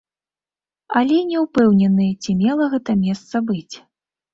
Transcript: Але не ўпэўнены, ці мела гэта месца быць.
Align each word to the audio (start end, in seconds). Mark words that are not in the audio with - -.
Але 1.01 1.19
не 1.29 1.37
ўпэўнены, 1.45 2.09
ці 2.23 2.31
мела 2.43 2.63
гэта 2.77 2.91
месца 3.07 3.49
быць. 3.53 3.75